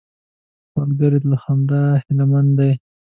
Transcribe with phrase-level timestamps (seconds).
[0.69, 2.71] سوالګر له خدایه هیلمن دی